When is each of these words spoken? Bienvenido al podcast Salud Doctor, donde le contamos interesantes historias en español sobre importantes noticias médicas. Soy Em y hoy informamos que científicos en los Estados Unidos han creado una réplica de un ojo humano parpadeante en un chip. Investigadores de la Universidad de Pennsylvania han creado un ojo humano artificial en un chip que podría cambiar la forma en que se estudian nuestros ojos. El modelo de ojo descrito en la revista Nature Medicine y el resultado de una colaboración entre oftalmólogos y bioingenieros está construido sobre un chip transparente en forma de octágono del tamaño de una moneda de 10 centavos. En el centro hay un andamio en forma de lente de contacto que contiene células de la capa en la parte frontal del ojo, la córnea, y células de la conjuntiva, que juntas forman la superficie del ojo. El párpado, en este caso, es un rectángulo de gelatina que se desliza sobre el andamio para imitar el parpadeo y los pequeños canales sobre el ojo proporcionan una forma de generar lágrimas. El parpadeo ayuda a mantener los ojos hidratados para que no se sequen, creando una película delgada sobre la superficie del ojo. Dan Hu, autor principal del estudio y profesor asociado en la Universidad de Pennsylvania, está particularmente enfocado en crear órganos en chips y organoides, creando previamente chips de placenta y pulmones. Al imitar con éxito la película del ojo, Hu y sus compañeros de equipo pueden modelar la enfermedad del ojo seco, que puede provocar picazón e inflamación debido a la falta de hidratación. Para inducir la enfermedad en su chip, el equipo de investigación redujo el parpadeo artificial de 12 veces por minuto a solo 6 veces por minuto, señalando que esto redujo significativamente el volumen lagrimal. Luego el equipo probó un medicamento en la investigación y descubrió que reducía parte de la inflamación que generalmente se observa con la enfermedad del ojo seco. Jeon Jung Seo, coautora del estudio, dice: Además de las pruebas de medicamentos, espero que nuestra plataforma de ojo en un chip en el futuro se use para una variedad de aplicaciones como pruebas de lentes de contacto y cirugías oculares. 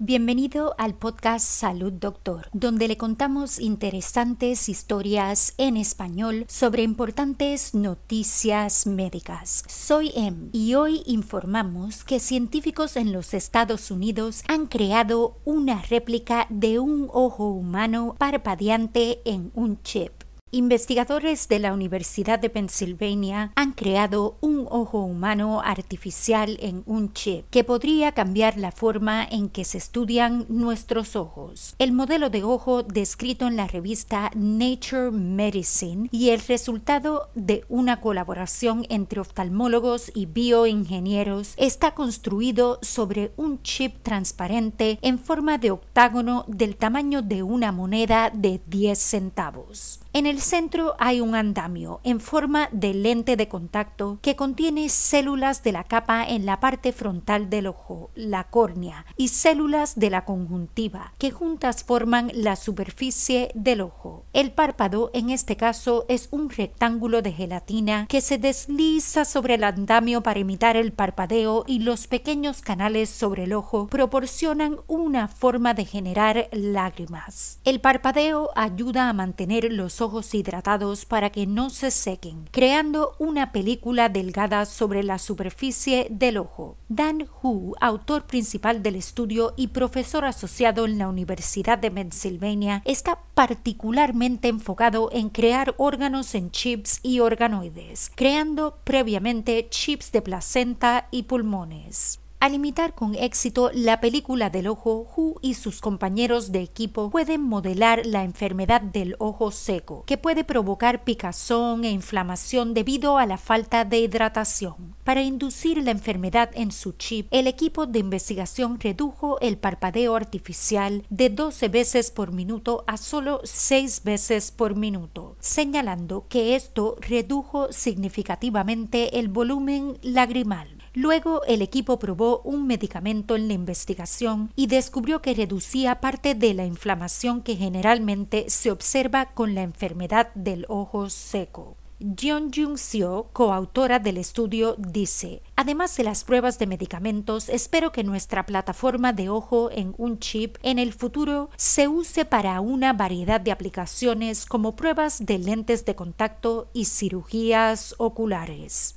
Bienvenido 0.00 0.74
al 0.76 0.94
podcast 0.94 1.46
Salud 1.46 1.92
Doctor, 1.92 2.48
donde 2.52 2.88
le 2.88 2.96
contamos 2.96 3.60
interesantes 3.60 4.68
historias 4.68 5.54
en 5.56 5.76
español 5.76 6.46
sobre 6.48 6.82
importantes 6.82 7.74
noticias 7.74 8.88
médicas. 8.88 9.62
Soy 9.68 10.10
Em 10.16 10.48
y 10.50 10.74
hoy 10.74 11.04
informamos 11.06 12.02
que 12.02 12.18
científicos 12.18 12.96
en 12.96 13.12
los 13.12 13.34
Estados 13.34 13.92
Unidos 13.92 14.42
han 14.48 14.66
creado 14.66 15.38
una 15.44 15.80
réplica 15.82 16.48
de 16.50 16.80
un 16.80 17.08
ojo 17.12 17.50
humano 17.50 18.16
parpadeante 18.18 19.22
en 19.24 19.52
un 19.54 19.80
chip. 19.84 20.23
Investigadores 20.54 21.48
de 21.48 21.58
la 21.58 21.72
Universidad 21.72 22.38
de 22.38 22.48
Pennsylvania 22.48 23.50
han 23.56 23.72
creado 23.72 24.36
un 24.40 24.68
ojo 24.70 25.00
humano 25.00 25.60
artificial 25.60 26.58
en 26.60 26.84
un 26.86 27.12
chip 27.12 27.44
que 27.50 27.64
podría 27.64 28.12
cambiar 28.12 28.56
la 28.56 28.70
forma 28.70 29.24
en 29.28 29.48
que 29.48 29.64
se 29.64 29.78
estudian 29.78 30.46
nuestros 30.48 31.16
ojos. 31.16 31.74
El 31.80 31.90
modelo 31.90 32.30
de 32.30 32.44
ojo 32.44 32.84
descrito 32.84 33.48
en 33.48 33.56
la 33.56 33.66
revista 33.66 34.30
Nature 34.36 35.10
Medicine 35.10 36.08
y 36.12 36.28
el 36.28 36.38
resultado 36.38 37.30
de 37.34 37.64
una 37.68 38.00
colaboración 38.00 38.86
entre 38.90 39.22
oftalmólogos 39.22 40.12
y 40.14 40.26
bioingenieros 40.26 41.54
está 41.56 41.94
construido 41.94 42.78
sobre 42.80 43.32
un 43.36 43.60
chip 43.64 44.04
transparente 44.04 45.00
en 45.02 45.18
forma 45.18 45.58
de 45.58 45.72
octágono 45.72 46.44
del 46.46 46.76
tamaño 46.76 47.22
de 47.22 47.42
una 47.42 47.72
moneda 47.72 48.30
de 48.32 48.60
10 48.68 48.96
centavos. 48.96 49.98
En 50.12 50.26
el 50.26 50.43
centro 50.44 50.94
hay 50.98 51.20
un 51.20 51.34
andamio 51.34 52.00
en 52.04 52.20
forma 52.20 52.68
de 52.70 52.94
lente 52.94 53.36
de 53.36 53.48
contacto 53.48 54.18
que 54.22 54.36
contiene 54.36 54.88
células 54.88 55.62
de 55.62 55.72
la 55.72 55.84
capa 55.84 56.24
en 56.24 56.46
la 56.46 56.60
parte 56.60 56.92
frontal 56.92 57.50
del 57.50 57.66
ojo, 57.66 58.10
la 58.14 58.44
córnea, 58.44 59.06
y 59.16 59.28
células 59.28 59.98
de 59.98 60.10
la 60.10 60.24
conjuntiva, 60.24 61.14
que 61.18 61.30
juntas 61.30 61.84
forman 61.84 62.30
la 62.34 62.56
superficie 62.56 63.50
del 63.54 63.80
ojo. 63.80 64.24
El 64.32 64.52
párpado, 64.52 65.10
en 65.14 65.30
este 65.30 65.56
caso, 65.56 66.04
es 66.08 66.28
un 66.30 66.50
rectángulo 66.50 67.22
de 67.22 67.32
gelatina 67.32 68.06
que 68.08 68.20
se 68.20 68.38
desliza 68.38 69.24
sobre 69.24 69.54
el 69.54 69.64
andamio 69.64 70.22
para 70.22 70.40
imitar 70.40 70.76
el 70.76 70.92
parpadeo 70.92 71.64
y 71.66 71.80
los 71.80 72.06
pequeños 72.06 72.60
canales 72.60 73.08
sobre 73.08 73.44
el 73.44 73.52
ojo 73.52 73.86
proporcionan 73.86 74.76
una 74.86 75.28
forma 75.28 75.74
de 75.74 75.84
generar 75.84 76.48
lágrimas. 76.52 77.58
El 77.64 77.80
parpadeo 77.80 78.50
ayuda 78.54 79.08
a 79.08 79.12
mantener 79.12 79.72
los 79.72 80.00
ojos 80.00 80.33
hidratados 80.34 81.04
para 81.04 81.30
que 81.30 81.46
no 81.46 81.70
se 81.70 81.90
sequen, 81.90 82.48
creando 82.50 83.14
una 83.18 83.52
película 83.52 84.08
delgada 84.08 84.66
sobre 84.66 85.02
la 85.02 85.18
superficie 85.18 86.08
del 86.10 86.38
ojo. 86.38 86.76
Dan 86.88 87.26
Hu, 87.42 87.74
autor 87.80 88.24
principal 88.24 88.82
del 88.82 88.96
estudio 88.96 89.54
y 89.56 89.68
profesor 89.68 90.24
asociado 90.24 90.84
en 90.84 90.98
la 90.98 91.08
Universidad 91.08 91.78
de 91.78 91.90
Pennsylvania, 91.90 92.82
está 92.84 93.20
particularmente 93.34 94.48
enfocado 94.48 95.10
en 95.12 95.30
crear 95.30 95.74
órganos 95.76 96.34
en 96.34 96.50
chips 96.50 97.00
y 97.02 97.20
organoides, 97.20 98.10
creando 98.14 98.78
previamente 98.84 99.68
chips 99.70 100.12
de 100.12 100.22
placenta 100.22 101.08
y 101.10 101.24
pulmones. 101.24 102.20
Al 102.44 102.52
imitar 102.52 102.94
con 102.94 103.14
éxito 103.14 103.70
la 103.72 104.02
película 104.02 104.50
del 104.50 104.66
ojo, 104.66 105.08
Hu 105.16 105.36
y 105.40 105.54
sus 105.54 105.80
compañeros 105.80 106.52
de 106.52 106.60
equipo 106.60 107.08
pueden 107.08 107.40
modelar 107.40 108.04
la 108.04 108.22
enfermedad 108.22 108.82
del 108.82 109.16
ojo 109.18 109.50
seco, 109.50 110.04
que 110.06 110.18
puede 110.18 110.44
provocar 110.44 111.04
picazón 111.04 111.84
e 111.84 111.90
inflamación 111.90 112.74
debido 112.74 113.16
a 113.16 113.24
la 113.24 113.38
falta 113.38 113.86
de 113.86 114.00
hidratación. 114.00 114.94
Para 115.04 115.22
inducir 115.22 115.82
la 115.82 115.90
enfermedad 115.90 116.50
en 116.52 116.70
su 116.70 116.92
chip, 116.92 117.28
el 117.30 117.46
equipo 117.46 117.86
de 117.86 118.00
investigación 118.00 118.78
redujo 118.78 119.40
el 119.40 119.56
parpadeo 119.56 120.14
artificial 120.14 121.02
de 121.08 121.30
12 121.30 121.68
veces 121.68 122.10
por 122.10 122.30
minuto 122.30 122.84
a 122.86 122.98
solo 122.98 123.40
6 123.44 124.02
veces 124.04 124.50
por 124.50 124.76
minuto, 124.76 125.38
señalando 125.40 126.26
que 126.28 126.56
esto 126.56 126.96
redujo 127.00 127.72
significativamente 127.72 129.18
el 129.18 129.28
volumen 129.28 129.96
lagrimal. 130.02 130.73
Luego 130.96 131.42
el 131.44 131.60
equipo 131.60 131.98
probó 131.98 132.40
un 132.44 132.68
medicamento 132.68 133.34
en 133.34 133.48
la 133.48 133.54
investigación 133.54 134.52
y 134.54 134.68
descubrió 134.68 135.20
que 135.20 135.34
reducía 135.34 136.00
parte 136.00 136.36
de 136.36 136.54
la 136.54 136.66
inflamación 136.66 137.42
que 137.42 137.56
generalmente 137.56 138.48
se 138.48 138.70
observa 138.70 139.26
con 139.26 139.56
la 139.56 139.62
enfermedad 139.62 140.32
del 140.36 140.66
ojo 140.68 141.10
seco. 141.10 141.76
Jeon 142.16 142.52
Jung 142.54 142.76
Seo, 142.76 143.28
coautora 143.32 143.98
del 143.98 144.18
estudio, 144.18 144.76
dice: 144.78 145.42
Además 145.56 145.96
de 145.96 146.04
las 146.04 146.22
pruebas 146.22 146.60
de 146.60 146.68
medicamentos, 146.68 147.48
espero 147.48 147.90
que 147.90 148.04
nuestra 148.04 148.46
plataforma 148.46 149.12
de 149.12 149.28
ojo 149.28 149.70
en 149.72 149.94
un 149.98 150.20
chip 150.20 150.58
en 150.62 150.78
el 150.78 150.92
futuro 150.92 151.50
se 151.56 151.88
use 151.88 152.24
para 152.24 152.60
una 152.60 152.92
variedad 152.92 153.40
de 153.40 153.50
aplicaciones 153.52 154.46
como 154.46 154.76
pruebas 154.76 155.26
de 155.26 155.38
lentes 155.38 155.84
de 155.84 155.96
contacto 155.96 156.68
y 156.72 156.84
cirugías 156.84 157.96
oculares. 157.98 158.96